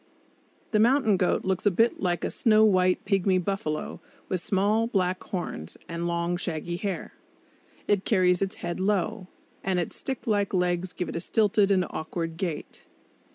[0.71, 5.23] The mountain goat looks a bit like a snow white pigmy buffalo with small black
[5.25, 7.13] horns, and long, shaggy hair.
[7.87, 9.27] It carries its head low,
[9.63, 12.87] and its stick like legs give it a stilted and awkward gait.